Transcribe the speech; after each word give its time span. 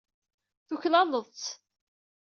Tuklaleḍ-tt. 0.67 1.45